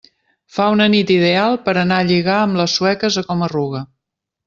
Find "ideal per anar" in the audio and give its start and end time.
1.17-2.01